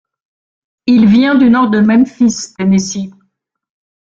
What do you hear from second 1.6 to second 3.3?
de Memphis, Tennessee.